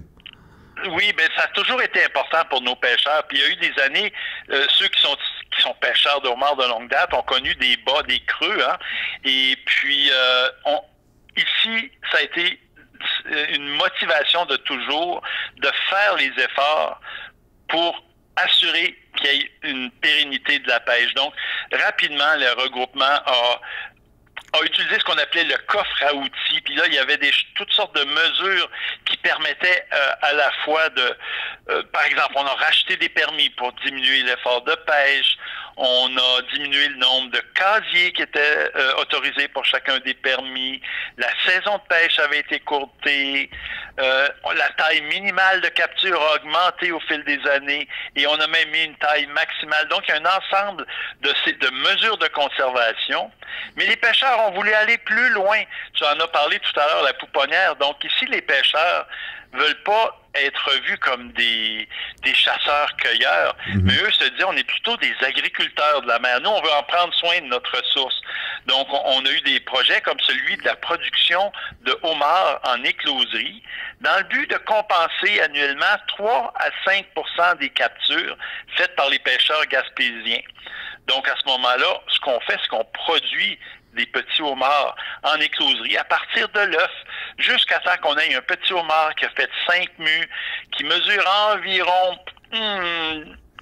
Oui, 0.92 1.12
ben 1.16 1.28
ça 1.36 1.44
a 1.44 1.48
toujours 1.48 1.82
été 1.82 2.04
important 2.04 2.38
pour 2.48 2.62
nos 2.62 2.76
pêcheurs. 2.76 3.24
Puis 3.28 3.38
il 3.38 3.40
y 3.40 3.44
a 3.44 3.50
eu 3.50 3.56
des 3.56 3.82
années, 3.82 4.12
ceux 4.68 4.88
qui 4.88 5.02
sont 5.02 5.16
sont 5.66 5.75
pêcheurs 5.75 6.20
de 6.20 6.28
homards 6.28 6.56
de 6.56 6.64
longue 6.64 6.88
date 6.88 7.12
ont 7.14 7.23
connu 7.23 7.54
des 7.56 7.76
bas, 7.78 8.02
des 8.06 8.20
creux. 8.20 8.62
Hein? 8.62 8.78
Et 9.25 9.56
puis, 9.64 10.11
euh, 10.12 10.49
on, 10.64 10.80
ici, 11.37 11.90
ça 12.11 12.18
a 12.18 12.23
été 12.23 12.61
une 13.50 13.68
motivation 13.68 14.46
de 14.46 14.56
toujours 14.56 15.23
de 15.56 15.70
faire 15.90 16.16
les 16.16 16.32
efforts 16.42 17.00
pour 17.68 18.02
assurer 18.37 18.96
qu'il 19.16 19.32
y 19.32 19.40
ait 19.40 19.50
une 19.64 19.90
pérennité 19.90 20.58
de 20.58 20.68
la 20.68 20.80
pêche. 20.80 21.12
Donc, 21.14 21.32
rapidement, 21.73 22.35
le 22.37 22.62
regroupement 22.62 23.04
a 23.04 24.64
utilisé 24.64 24.99
ce 24.99 25.04
qu'on 25.04 25.18
appelait 25.18 25.44
le 25.44 25.56
coffre 25.66 26.02
à 26.02 26.14
outils. 26.14 26.61
Puis 26.64 26.75
là, 26.75 26.85
il 26.87 26.94
y 26.94 26.99
avait 26.99 27.18
des, 27.18 27.30
toutes 27.54 27.73
sortes 27.73 27.94
de 27.96 28.04
mesures 28.04 28.70
qui 29.04 29.16
permettaient 29.18 29.87
euh, 29.92 30.12
à 30.23 30.32
la 30.32 30.50
fois 30.64 30.88
de, 30.90 31.16
euh, 31.70 31.82
par 31.92 32.04
exemple, 32.06 32.32
on 32.37 32.46
a 32.46 32.54
racheté 32.54 32.96
des 32.96 33.08
permis 33.08 33.50
pour 33.50 33.73
diminuer 33.85 34.23
l'effort 34.23 34.62
de 34.62 34.75
pêche. 34.75 35.35
On 35.78 36.16
a 36.16 36.42
diminué 36.54 36.88
le 36.88 36.97
nombre 36.97 37.30
de 37.33 37.40
casiers 37.54 38.11
qui 38.12 38.23
étaient 38.23 38.71
euh, 38.76 38.95
autorisés 38.95 39.49
pour 39.49 39.62
chacun 39.66 39.99
des 39.99 40.14
permis. 40.14 40.80
La 41.18 41.28
saison 41.45 41.76
de 41.76 41.83
pêche 41.88 42.18
avait 42.18 42.38
été 42.38 42.61
courtée. 42.61 43.50
Euh, 44.00 44.28
la 44.54 44.68
taille 44.71 45.02
minimale 45.02 45.61
de 45.61 45.68
capture 45.68 46.21
a 46.21 46.37
augmenté 46.37 46.92
au 46.92 47.00
fil 47.00 47.23
des 47.25 47.47
années 47.50 47.87
et 48.14 48.26
on 48.26 48.35
a 48.35 48.47
même 48.47 48.71
mis 48.71 48.85
une 48.85 48.97
taille 48.97 49.26
maximale. 49.26 49.87
Donc, 49.88 50.04
il 50.09 50.14
y 50.14 50.18
a 50.18 50.21
un 50.21 50.38
ensemble 50.38 50.87
de, 51.21 51.30
de 51.30 51.71
mesures 51.71 52.16
de 52.16 52.28
conservation. 52.28 53.30
Mais 53.76 53.85
les 53.85 53.97
pêcheurs 53.97 54.49
ont 54.49 54.52
voulu 54.52 54.73
aller 54.73 54.97
plus 54.99 55.28
loin. 55.30 55.59
Tu 55.92 56.04
en 56.04 56.18
as 56.18 56.28
parlé 56.28 56.59
tout 56.59 56.80
à 56.80 56.87
l'heure, 56.87 57.02
la 57.02 57.12
pouponnière. 57.14 57.76
Donc, 57.76 58.02
ici, 58.02 58.25
les 58.26 58.40
pêcheurs 58.40 59.06
veulent 59.52 59.83
pas 59.85 60.21
être 60.35 60.71
vus 60.87 60.99
comme 60.99 61.33
des, 61.33 61.88
des 62.23 62.35
chasseurs-cueilleurs, 62.35 63.56
mhm. 63.68 63.82
mais 63.85 63.94
eux 63.94 64.11
se 64.11 64.25
disent 64.25 64.44
on 64.46 64.56
est 64.56 64.64
plutôt 64.64 64.96
des 64.96 65.14
agriculteurs 65.23 66.02
de 66.02 66.08
la 66.08 66.18
mer. 66.18 66.40
Nous, 66.40 66.50
on 66.50 66.61
veut 66.61 66.73
en 66.73 66.82
prendre 66.85 67.14
soin 67.14 67.40
de 67.40 67.46
notre 67.46 67.70
ressource. 67.76 68.20
Donc, 68.66 68.88
on 68.90 69.25
a 69.25 69.30
eu 69.30 69.40
des 69.42 69.61
projets 69.61 70.00
comme 70.00 70.18
celui 70.20 70.56
de 70.56 70.64
la 70.64 70.75
production 70.76 71.52
de 71.82 71.96
homards 72.02 72.61
en 72.64 72.82
écloserie, 72.82 73.62
dans 74.00 74.16
le 74.18 74.25
but 74.25 74.50
de 74.50 74.56
compenser 74.58 75.40
annuellement 75.40 75.96
3 76.08 76.52
à 76.56 76.70
5% 76.90 77.58
des 77.58 77.70
captures 77.70 78.37
faites 78.76 78.94
par 78.96 79.08
les 79.08 79.18
pêcheurs 79.20 79.64
gaspésiens. 79.66 80.42
Donc, 81.06 81.28
à 81.28 81.35
ce 81.37 81.46
moment-là, 81.46 82.00
ce 82.08 82.18
qu'on 82.20 82.40
fait, 82.40 82.58
c'est 82.61 82.68
qu'on 82.68 82.85
produit 82.85 83.58
des 83.96 84.06
petits 84.06 84.42
homards 84.42 84.94
en 85.22 85.36
écloserie 85.36 85.96
à 85.96 86.04
partir 86.04 86.48
de 86.50 86.60
l'œuf 86.60 86.92
jusqu'à 87.38 87.78
temps 87.80 87.96
qu'on 88.02 88.16
ait 88.16 88.34
un 88.34 88.42
petit 88.42 88.72
homard 88.72 89.14
qui 89.16 89.24
a 89.24 89.30
fait 89.30 89.50
5 89.66 89.98
mus, 89.98 90.28
qui 90.76 90.84
mesure 90.84 91.24
environ 91.50 92.18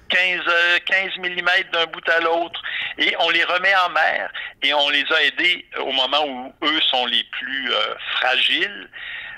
15, 0.09 0.41
15 0.85 1.17
mm 1.17 1.49
d'un 1.73 1.85
bout 1.87 2.07
à 2.09 2.19
l'autre 2.19 2.61
et 2.97 3.15
on 3.19 3.29
les 3.29 3.43
remet 3.43 3.75
en 3.75 3.89
mer 3.89 4.31
et 4.61 4.73
on 4.73 4.89
les 4.89 5.03
a 5.11 5.23
aidés 5.23 5.65
au 5.79 5.91
moment 5.91 6.25
où 6.25 6.53
eux 6.63 6.81
sont 6.89 7.05
les 7.07 7.23
plus 7.31 7.73
euh, 7.73 7.95
fragiles 8.17 8.89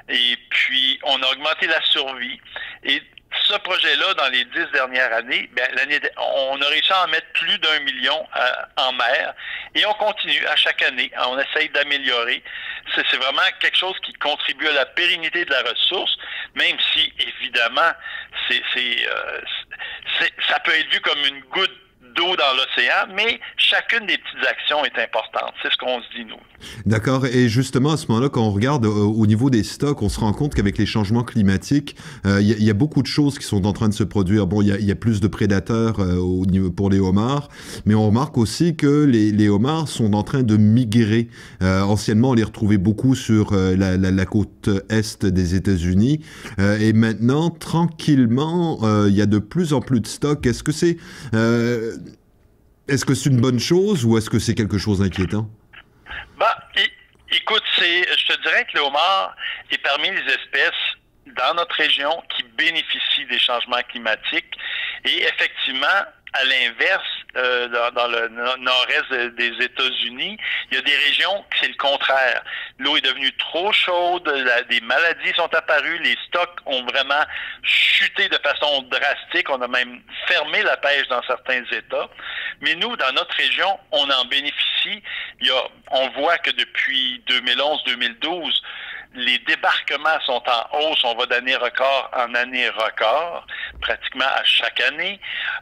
et 0.10 0.38
puis 0.50 1.00
on 1.04 1.22
a 1.22 1.32
augmenté 1.32 1.68
la 1.68 1.82
survie. 1.82 2.39
Et 2.84 3.01
ce 3.46 3.58
projet-là, 3.58 4.14
dans 4.14 4.30
les 4.30 4.46
dix 4.46 4.66
dernières 4.74 5.12
années, 5.14 5.50
l'année, 5.76 6.00
on 6.18 6.62
a 6.62 6.68
réussi 6.68 6.92
à 6.94 7.04
en 7.04 7.08
mettre 7.08 7.28
plus 7.34 7.58
d'un 7.60 7.80
million 7.82 8.28
euh, 8.36 8.52
en 8.78 8.94
mer 8.94 9.34
et 9.76 9.86
on 9.86 9.94
continue 9.94 10.46
à 10.48 10.56
chaque 10.56 10.82
année. 10.82 11.12
On 11.28 11.38
essaye 11.38 11.70
d'améliorer. 11.70 12.44
C'est, 12.96 13.18
vraiment 13.18 13.42
quelque 13.60 13.78
chose 13.78 13.96
qui 14.04 14.14
contribue 14.14 14.68
à 14.68 14.74
la 14.74 14.86
pérennité 14.86 15.44
de 15.44 15.52
la 15.52 15.62
ressource, 15.62 16.18
même 16.56 16.78
si, 16.94 17.14
évidemment, 17.20 17.92
c'est, 18.48 18.64
euh, 18.76 19.42
ça 20.50 20.60
peut 20.62 20.72
être 20.72 20.90
vu 20.92 21.02
comme 21.02 21.20
une 21.26 21.42
goutte 21.42 21.78
d'eau 22.16 22.36
dans 22.36 22.54
l'océan, 22.54 23.08
mais 23.10 23.40
chacune 23.58 24.06
des 24.06 24.18
petites 24.18 24.46
actions 24.48 24.86
est 24.86 24.98
importante. 25.00 25.54
C'est 25.62 25.72
ce 25.72 25.78
qu'on 25.78 26.02
se 26.02 26.10
dit, 26.10 26.26
nous. 26.26 26.40
D'accord. 26.86 27.26
Et 27.26 27.50
justement, 27.50 27.92
à 27.92 27.98
ce 27.98 28.08
moment-là, 28.10 28.30
quand 28.30 28.42
on 28.42 28.52
regarde 28.52 28.86
euh, 28.86 28.90
au 28.90 29.28
niveau 29.28 29.50
des 29.50 29.64
stocks, 29.64 30.02
on 30.02 30.10
se 30.10 30.20
rend 30.20 30.34
compte 30.34 30.56
qu'avec 30.56 30.78
les 30.78 30.86
changements 30.86 31.24
climatiques, 31.24 31.96
euh, 32.26 32.42
il 32.42 32.64
y, 32.64 32.70
a 32.70 32.74
beaucoup 32.74 33.02
de 33.02 33.08
choses 33.08 33.38
qui 33.38 33.46
sont 33.46 33.66
en 33.66 33.74
train 33.74 33.90
de 33.90 33.94
se 33.94 34.04
produire. 34.04 34.48
Bon, 34.48 34.62
il 34.62 34.68
y, 34.68 34.92
a 34.92 34.96
plus 34.96 35.20
de 35.20 35.28
prédateurs 35.28 36.00
euh, 36.00 36.70
pour 36.76 36.90
les 36.90 37.00
homards, 37.00 37.50
mais 37.86 37.96
on 37.96 38.08
remarque 38.08 38.38
aussi 38.38 38.76
que 38.76 39.04
les, 39.06 39.50
homards 39.50 39.88
sont 39.88 40.14
en 40.14 40.24
train 40.24 40.44
de 40.44 40.58
migrer. 40.58 41.30
anciennement, 41.62 42.32
on 42.32 42.34
les 42.34 42.44
retrouvait 42.44 42.78
beaucoup 42.78 43.16
sur 43.16 43.54
la, 43.54 44.26
côte 44.26 44.70
est 44.90 45.26
des 45.26 45.56
États-Unis. 45.56 46.20
et 46.60 46.92
maintenant, 46.94 47.50
tranquillement, 47.50 48.80
il 49.08 49.14
y 49.14 49.22
a 49.22 49.26
de 49.26 49.40
plus 49.40 49.74
en 49.74 49.80
plus 49.80 50.02
de 50.02 50.08
stocks. 50.08 50.46
Est-ce 50.46 50.64
que 50.64 50.72
c'est 50.72 50.98
est-ce 52.88 53.06
que 53.06 53.14
c'est 53.14 53.30
une 53.30 53.42
bonne 53.42 53.60
chose 53.60 54.06
ou 54.06 54.18
est-ce 54.18 54.30
que 54.30 54.40
c'est 54.40 54.56
quelque 54.56 54.78
chose 54.78 55.00
d'inquiétant? 55.00 55.50
Bah, 56.38 56.58
écoute, 57.32 57.64
c'est, 57.78 58.18
je 58.18 58.26
te 58.28 58.42
dirais 58.42 58.66
que 58.66 58.78
le 58.78 58.84
homard 58.84 59.36
est 59.72 59.78
parmi 59.80 60.10
les 60.12 60.34
espèces 60.34 60.96
dans 61.36 61.54
notre 61.56 61.76
région 61.76 62.24
qui 62.36 62.44
bénéficient 62.44 63.26
des 63.26 63.40
changements 63.40 63.82
climatiques. 63.90 64.54
Et 65.06 65.24
effectivement, 65.24 66.06
à 66.34 66.44
l'inverse, 66.44 67.04
euh, 67.36 67.68
dans, 67.92 68.08
le 68.08 68.28
nord-est 68.60 69.36
des 69.36 69.64
États-Unis, 69.64 70.38
il 70.70 70.76
y 70.76 70.78
a 70.78 70.82
des 70.82 70.96
régions 70.96 71.46
que 71.50 71.58
c'est 71.62 71.68
le 71.68 71.76
contraire. 71.76 72.44
L'eau 72.80 72.98
est 72.98 73.02
devenue 73.02 73.32
trop 73.38 73.72
chaude, 73.72 74.24
des 74.70 74.82
maladies 74.82 75.34
sont 75.36 75.54
apparues, 75.54 76.00
les 76.00 76.18
stocks 76.28 76.60
ont 76.66 76.84
vraiment 76.86 77.24
chuté 77.64 78.28
de 78.30 78.38
façon 78.38 78.82
drastique. 78.84 79.50
On 79.50 79.62
a 79.62 79.68
même 79.68 80.02
fermé 80.28 80.64
la 80.64 80.78
pêche 80.78 81.08
dans 81.10 81.24
certains 81.24 81.64
États. 81.72 82.10
Mais 82.62 82.76
nous, 82.76 82.96
dans 82.98 83.12
notre 83.14 83.36
région, 83.36 83.80
on 83.92 84.10
en 84.10 84.26
bénéficie. 84.26 85.04
On 85.91 86.10
voit 86.10 86.38
que 86.39 86.51
depuis 86.51 87.24
2011-2012, 87.27 88.62
les 89.13 89.39
débarquements 89.39 90.20
sont 90.25 90.44
en 90.48 90.79
hausse. 90.79 91.03
On 91.03 91.15
va 91.15 91.25
d'année 91.25 91.56
record 91.56 92.12
en 92.15 92.34
année 92.36 92.70
record, 92.70 93.46
pratiquement 93.82 94.25
à 94.25 94.44
chaque 94.44 94.79
année. 94.82 95.20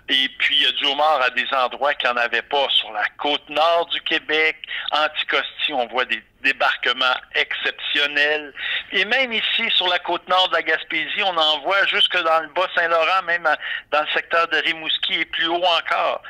Et 0.09 0.29
puis, 0.39 0.55
il 0.55 0.63
y 0.63 0.65
a 0.65 0.71
du 0.71 0.85
homard 0.85 1.21
à 1.21 1.29
des 1.31 1.47
endroits 1.53 1.93
qu'il 1.93 2.09
n'y 2.09 2.15
en 2.15 2.21
avait 2.21 2.41
pas. 2.41 2.67
Sur 2.69 2.91
la 2.91 3.05
côte 3.17 3.47
nord 3.49 3.85
du 3.87 4.01
Québec, 4.01 4.57
Anticosti, 4.91 5.73
on 5.73 5.87
voit 5.87 6.05
des 6.05 6.21
débarquements 6.43 7.17
exceptionnels. 7.33 8.53
Et 8.91 9.03
même 9.05 9.33
ici, 9.33 9.69
sur 9.75 9.87
la 9.87 9.99
côte 9.99 10.27
nord 10.27 10.47
de 10.49 10.55
la 10.55 10.61
Gaspésie, 10.61 11.23
on 11.23 11.37
en 11.37 11.59
voit 11.61 11.85
jusque 11.87 12.17
dans 12.17 12.39
le 12.41 12.49
Bas-Saint-Laurent, 12.49 13.23
même 13.25 13.47
dans 13.91 14.01
le 14.01 14.07
secteur 14.13 14.47
de 14.49 14.57
Rimouski 14.57 15.21
et 15.21 15.25
plus 15.25 15.47
haut 15.47 15.63
encore, 15.63 16.21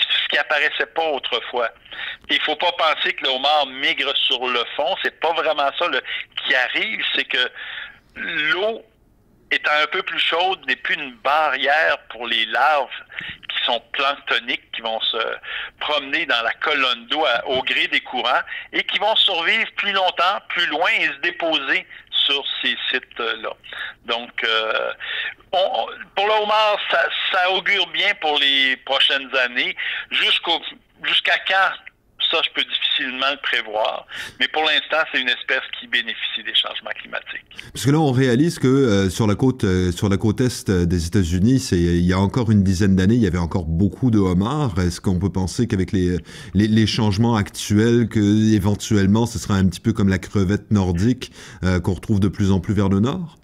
ce 0.00 0.28
qui 0.28 0.38
apparaissait 0.38 0.86
pas 0.86 1.06
autrefois. 1.10 1.70
Il 2.30 2.40
faut 2.42 2.56
pas 2.56 2.72
penser 2.72 3.12
que 3.12 3.24
le 3.24 3.30
homard 3.30 3.66
migre 3.66 4.16
sur 4.16 4.46
le 4.46 4.64
fond. 4.76 4.96
C'est 5.02 5.18
pas 5.20 5.32
vraiment 5.32 5.70
ça 5.78 5.86
qui 6.44 6.54
arrive. 6.54 7.04
C'est 7.14 7.24
que 7.24 7.50
l'eau 8.16 8.84
étant 9.50 9.72
un 9.82 9.86
peu 9.86 10.02
plus 10.02 10.18
chaude 10.18 10.66
n'est 10.66 10.76
plus 10.76 10.94
une 10.94 11.14
barrière 11.16 11.98
pour 12.08 12.26
les 12.26 12.46
larves 12.46 12.88
qui 13.48 13.64
sont 13.64 13.80
planctoniques, 13.92 14.72
qui 14.72 14.80
vont 14.80 15.00
se 15.00 15.36
promener 15.80 16.24
dans 16.26 16.42
la 16.42 16.52
colonne 16.54 17.06
d'eau 17.06 17.24
au 17.46 17.62
gré 17.62 17.86
des 17.88 18.00
courants 18.00 18.42
et 18.72 18.82
qui 18.84 18.98
vont 18.98 19.14
survivre 19.16 19.70
plus 19.76 19.92
longtemps, 19.92 20.40
plus 20.48 20.66
loin 20.66 20.90
et 20.98 21.06
se 21.06 21.18
déposer 21.20 21.86
sur 22.26 22.44
ces 22.62 22.76
sites-là. 22.90 23.52
Donc, 24.04 24.44
euh, 24.44 24.92
pour 25.50 26.26
le 26.26 26.32
homard, 26.42 26.78
ça, 26.90 27.04
ça 27.30 27.50
augure 27.50 27.86
bien 27.88 28.14
pour 28.20 28.38
les 28.38 28.76
prochaines 28.78 29.34
années. 29.36 29.76
Jusqu'au 30.10 30.60
jusqu'à 31.04 31.38
quand 31.48 31.91
ça, 32.32 32.40
je 32.44 32.50
peux 32.54 32.64
difficilement 32.68 33.30
le 33.30 33.40
prévoir. 33.42 34.06
Mais 34.40 34.48
pour 34.48 34.62
l'instant, 34.62 35.04
c'est 35.12 35.20
une 35.20 35.28
espèce 35.28 35.62
qui 35.78 35.86
bénéficie 35.86 36.42
des 36.44 36.54
changements 36.54 36.90
climatiques. 36.98 37.46
Parce 37.72 37.84
que 37.84 37.90
là, 37.90 37.98
on 37.98 38.12
réalise 38.12 38.58
que 38.58 38.66
euh, 38.66 39.10
sur 39.10 39.26
la 39.26 39.34
côte, 39.34 39.64
euh, 39.64 39.92
sur 39.92 40.08
la 40.08 40.16
côte 40.16 40.40
est 40.40 40.70
des 40.70 41.06
États-Unis, 41.06 41.68
il 41.72 42.00
y 42.00 42.12
a 42.12 42.18
encore 42.18 42.50
une 42.50 42.62
dizaine 42.62 42.96
d'années, 42.96 43.14
il 43.14 43.22
y 43.22 43.26
avait 43.26 43.38
encore 43.38 43.66
beaucoup 43.66 44.10
de 44.10 44.18
homards. 44.18 44.78
Est-ce 44.80 45.00
qu'on 45.00 45.18
peut 45.18 45.30
penser 45.30 45.66
qu'avec 45.66 45.92
les, 45.92 46.16
les, 46.54 46.86
changements 46.86 47.36
actuels, 47.36 48.08
que 48.08 48.54
éventuellement, 48.54 49.26
ce 49.26 49.38
sera 49.38 49.54
un 49.54 49.66
petit 49.66 49.80
peu 49.80 49.92
comme 49.92 50.08
la 50.08 50.18
crevette 50.18 50.70
nordique 50.70 51.32
euh, 51.64 51.80
qu'on 51.80 51.94
retrouve 51.94 52.20
de 52.20 52.28
plus 52.28 52.50
en 52.50 52.60
plus 52.60 52.74
vers 52.74 52.88
le 52.88 53.00
nord? 53.00 53.38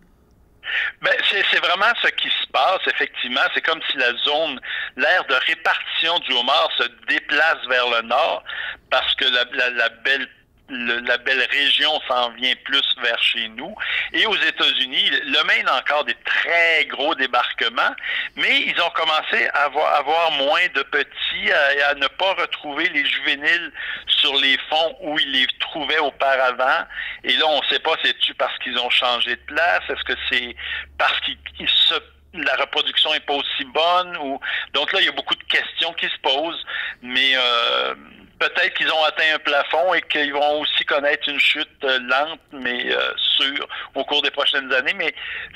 Ben, 1.03 1.15
c'est 1.31 1.59
vraiment 1.59 1.93
ce 2.03 2.09
qui 2.09 2.29
se 2.29 2.47
passe, 2.53 2.81
effectivement. 2.87 3.41
C'est 3.55 3.63
comme 3.63 3.81
si 3.91 3.97
la 3.97 4.13
zone, 4.25 4.61
l'aire 4.97 5.25
de 5.27 5.35
répartition 5.35 6.19
du 6.21 6.33
homard 6.33 6.71
se 6.77 6.85
déplace 7.09 7.59
vers 7.69 7.89
le 7.89 8.03
nord 8.03 8.45
parce 8.91 9.15
que 9.15 9.25
la, 9.25 9.89
belle 10.05 10.29
la 10.71 11.17
belle 11.19 11.47
région 11.51 11.91
s'en 12.09 12.31
vient 12.31 12.55
plus 12.65 12.85
vers 13.03 13.21
chez 13.23 13.49
nous. 13.49 13.75
Et 14.13 14.27
aux 14.27 14.37
États-Unis, 14.37 15.11
le 15.25 15.45
Maine 15.45 15.69
a 15.69 15.79
encore 15.79 16.05
des 16.05 16.17
très 16.25 16.85
gros 16.87 17.15
débarquements, 17.15 17.95
mais 18.37 18.63
ils 18.63 18.81
ont 18.81 18.91
commencé 18.91 19.49
à 19.55 19.65
avoir, 19.65 20.31
moins 20.33 20.67
de 20.75 20.83
petits 20.83 21.49
et 21.49 21.83
à, 21.83 21.95
ne 21.95 22.07
pas 22.07 22.35
retrouver 22.35 22.89
les 22.91 23.05
juvéniles 23.05 23.73
sur 24.07 24.35
les 24.37 24.59
fonds 24.69 24.97
où 25.01 25.19
ils 25.19 25.33
les 25.33 25.47
trouvaient 25.61 25.99
auparavant. 25.99 26.87
Et 27.25 27.33
là, 27.35 27.47
on 27.49 27.61
ne 27.61 27.67
sait 27.67 27.79
pas, 27.79 27.95
c'est-tu 28.03 28.35
parce 28.35 28.57
qu'ils 28.59 28.79
ont 28.79 28.91
changé 28.91 29.37
de 29.37 29.43
place? 29.47 29.83
Est-ce 29.89 30.05
que 30.05 30.19
c'est 30.31 30.55
parce 30.99 31.19
qu'ils 31.21 31.69
se 31.69 31.95
la 32.35 32.55
reproduction 32.57 33.15
est 33.15 33.21
pas 33.21 33.33
aussi 33.33 33.65
bonne? 33.65 34.17
Ou 34.19 34.39
donc 34.75 34.93
là 34.93 35.01
il 35.01 35.07
y 35.07 35.09
a 35.09 35.13
beaucoup 35.13 35.35
de 35.35 35.45
questions 35.45 35.95
qui 35.95 36.07
se 36.07 36.19
posent 36.23 36.65
mais 37.03 37.33
euh, 37.37 37.95
peut-être 38.39 38.75
qu'ils 38.75 38.89
ont 38.89 39.05
atteint 39.05 39.35
un 39.35 39.39
plafond 39.39 39.95
et 39.95 40.03
qu'ils 40.03 40.33
vont 40.33 40.61
aussi 40.61 40.85
connaître 40.85 41.29
une 41.29 41.41
chute 41.41 41.69
euh, 41.85 41.99
lente, 42.01 42.41
mais 42.53 42.95
euh, 42.95 43.13
sûre, 43.37 43.69
au 43.95 44.05
cours 44.05 44.23
des 44.23 44.31
prochaines 44.31 44.73
années. 44.73 44.95
Mais 44.97 45.13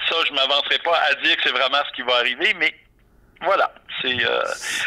ça, 0.08 0.16
je 0.26 0.32
m'avancerai 0.32 0.78
pas 0.84 0.98
à 1.10 1.14
dire 1.22 1.36
que 1.36 1.42
c'est 1.44 1.52
vraiment 1.52 1.78
ce 1.88 1.96
qui 1.96 2.02
va 2.02 2.16
arriver, 2.16 2.54
mais 2.58 2.74
voilà, 3.44 3.72
c'est 4.00 4.24
euh, 4.24 4.40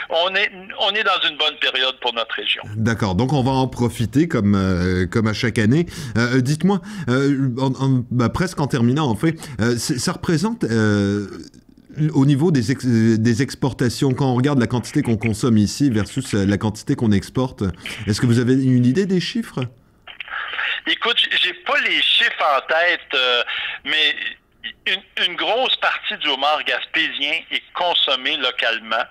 on 0.10 0.34
est 0.34 0.50
on 0.80 0.92
est 0.92 1.04
dans 1.04 1.28
une 1.30 1.38
bonne 1.38 1.58
période 1.60 2.00
pour 2.00 2.14
notre 2.14 2.34
région. 2.36 2.64
D'accord, 2.78 3.16
donc 3.16 3.34
on 3.34 3.44
va 3.44 3.52
en 3.52 3.68
profiter 3.68 4.30
comme 4.30 5.08
comme 5.12 5.28
à 5.28 5.34
chaque 5.34 5.60
année. 5.60 5.88
Dites-moi, 6.38 6.80
bah, 7.08 8.30
presque 8.30 8.62
en 8.62 8.68
terminant 8.68 9.10
en 9.10 9.16
fait, 9.16 9.36
ça 9.78 10.14
représente 10.14 10.64
au 12.14 12.26
niveau 12.26 12.52
des, 12.52 12.62
des, 13.18 13.42
exportations, 13.42 14.14
quand 14.14 14.32
on 14.32 14.36
regarde 14.36 14.60
la 14.60 14.68
quantité 14.68 15.02
qu'on 15.02 15.18
consomme 15.18 15.58
ici 15.58 15.90
versus 15.90 16.34
la 16.34 16.58
quantité 16.58 16.96
qu'on 16.96 17.12
exporte, 17.12 17.64
est-ce 18.08 18.22
que 18.22 18.26
vous 18.26 18.40
avez 18.40 18.54
une 18.54 18.86
idée 18.86 19.06
des 19.06 19.20
chiffres? 19.20 19.62
Écoute, 20.88 21.18
j'ai 21.42 21.54
pas 21.54 21.80
les 21.80 22.02
chiffres 22.02 22.46
en 22.58 22.62
tête, 22.68 23.20
mais 23.86 24.16
une, 25.28 25.36
grosse 25.36 25.76
partie 25.78 26.18
du 26.18 26.28
homard 26.28 26.64
gaspésien 26.64 27.40
est 27.52 27.64
consommée 27.74 28.38
localement. 28.38 29.04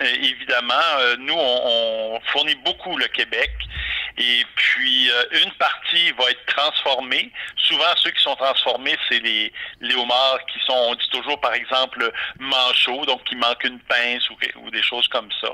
Euh, 0.00 0.04
évidemment, 0.04 0.74
euh, 0.98 1.16
nous, 1.18 1.34
on, 1.36 2.20
fournit 2.32 2.54
beaucoup 2.64 2.96
le 2.96 3.06
Québec. 3.08 3.50
Et 4.18 4.42
puis, 4.54 5.10
euh, 5.10 5.42
une 5.44 5.52
partie 5.52 6.10
va 6.18 6.30
être 6.30 6.46
transformée. 6.46 7.30
Souvent, 7.56 7.84
ceux 7.96 8.10
qui 8.10 8.22
sont 8.22 8.36
transformés, 8.36 8.96
c'est 9.08 9.20
les, 9.20 9.52
les 9.80 9.94
homards 9.94 10.38
qui 10.52 10.58
sont, 10.66 10.76
on 10.88 10.94
dit 10.94 11.08
toujours, 11.12 11.40
par 11.40 11.54
exemple, 11.54 12.10
manchots, 12.38 13.04
donc 13.06 13.24
qui 13.24 13.36
manquent 13.36 13.64
une 13.64 13.78
pince 13.80 14.22
ou, 14.30 14.70
des 14.70 14.82
choses 14.82 15.06
comme 15.08 15.28
ça. 15.40 15.48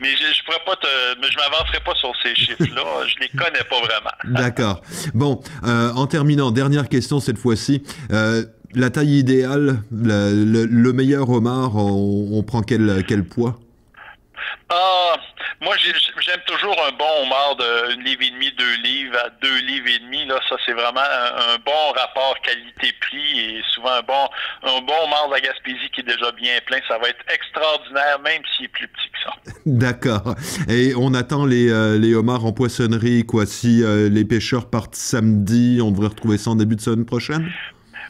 Mais 0.00 0.10
je, 0.10 0.32
je 0.32 0.42
pourrais 0.44 0.64
pas 0.64 0.76
te, 0.76 0.86
je 0.86 1.36
m'avancerai 1.36 1.80
pas 1.80 1.94
sur 1.96 2.12
ces 2.22 2.34
chiffres-là. 2.34 2.84
je 3.06 3.18
les 3.20 3.28
connais 3.28 3.64
pas 3.64 3.80
vraiment. 3.80 4.10
D'accord. 4.24 4.82
Bon, 5.14 5.40
en 5.62 6.06
terminant, 6.06 6.50
dernière 6.50 6.88
question 6.88 7.20
cette 7.20 7.38
fois-ci 7.38 7.82
la 8.76 8.90
taille 8.90 9.18
idéale, 9.18 9.78
le, 9.90 10.92
meilleur 10.92 11.30
homard, 11.30 11.76
on, 11.76 12.42
prend 12.42 12.62
quel, 12.62 13.04
quel 13.06 13.24
poids? 13.24 13.58
Ah, 14.68 15.14
moi 15.60 15.74
j'aime 15.78 16.40
toujours 16.46 16.76
un 16.86 16.92
bon 16.92 17.24
homard 17.24 17.56
de 17.56 17.94
une 17.94 18.02
livre 18.02 18.22
et 18.22 18.30
demi, 18.30 18.52
deux 18.58 18.76
livres 18.82 19.16
à 19.24 19.30
deux 19.42 19.58
livres 19.66 19.88
et 19.88 19.98
demi. 20.00 20.26
Là, 20.26 20.40
ça 20.48 20.56
c'est 20.64 20.72
vraiment 20.72 21.00
un, 21.00 21.56
bon 21.64 21.92
rapport 21.96 22.36
qualité-prix 22.42 23.40
et 23.40 23.62
souvent 23.74 23.92
un 23.92 24.02
bon 24.02 24.28
un 24.62 24.80
bon 24.80 24.94
homard 25.04 25.28
de 25.28 25.34
la 25.34 25.40
Gaspésie 25.40 25.90
qui 25.94 26.00
est 26.00 26.04
déjà 26.04 26.30
bien 26.32 26.54
plein. 26.66 26.78
Ça 26.88 26.98
va 26.98 27.08
être 27.08 27.24
extraordinaire 27.32 28.20
même 28.22 28.42
s'il 28.54 28.66
est 28.66 28.68
plus 28.68 28.88
petit 28.88 29.10
que 29.10 29.18
ça. 29.24 29.52
D'accord. 29.66 30.34
Et 30.68 30.94
on 30.96 31.14
attend 31.14 31.46
les, 31.46 31.70
euh, 31.70 31.98
les 31.98 32.14
homards 32.14 32.44
en 32.44 32.52
poissonnerie 32.52 33.24
quoi. 33.24 33.46
Si 33.46 33.82
euh, 33.82 34.08
les 34.08 34.24
pêcheurs 34.24 34.68
partent 34.68 34.94
samedi, 34.94 35.80
on 35.82 35.90
devrait 35.90 36.08
retrouver 36.08 36.38
ça 36.38 36.50
en 36.50 36.56
début 36.56 36.76
de 36.76 36.80
semaine 36.80 37.06
prochaine? 37.06 37.50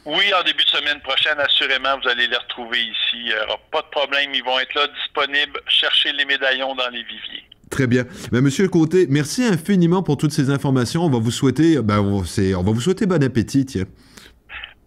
Oui, 0.07 0.33
en 0.39 0.45
début 0.45 0.65
de 0.65 0.69
semaine 0.69 1.01
prochaine, 1.01 1.39
assurément, 1.39 1.99
vous 2.01 2.09
allez 2.09 2.29
les 2.29 2.37
retrouver 2.37 2.81
ici. 2.81 3.15
Il 3.15 3.25
n'y 3.25 3.33
aura 3.35 3.59
pas 3.73 3.83
de 3.83 3.89
problème. 3.91 4.31
Ils 4.33 4.45
vont 4.45 4.59
être 4.61 4.73
là 4.75 4.87
disponibles. 4.87 5.61
Cherchez 5.67 6.13
les 6.13 6.25
médaillons 6.25 6.77
dans 6.77 6.89
les 6.91 7.03
viviers. 7.03 7.43
Très 7.71 7.89
bien. 7.89 8.05
Ben, 8.31 8.41
Monsieur 8.41 8.69
Côté, 8.69 9.09
merci 9.11 9.43
infiniment 9.45 10.05
pour 10.05 10.17
toutes 10.17 10.31
ces 10.31 10.51
informations. 10.51 11.03
On 11.03 11.11
va 11.11 11.19
vous 11.19 11.33
souhaiter, 11.33 11.83
ben, 11.83 11.99
on, 11.99 12.19
on 12.23 12.63
va 12.63 12.73
vous 12.73 12.81
souhaiter 12.81 13.07
bon 13.07 13.23
appétit. 13.23 13.67
Tiens. 13.67 13.87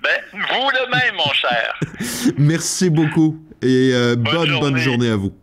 Ben, 0.01 0.21
vous 0.31 0.39
de 0.39 0.89
même, 0.89 1.15
mon 1.15 1.33
cher. 1.33 1.77
merci 2.37 2.89
beaucoup 2.89 3.37
et 3.61 3.91
euh, 3.93 4.15
bonne, 4.15 4.57
bonne 4.59 4.77
journée 4.77 5.09
à 5.09 5.17
vous. 5.17 5.33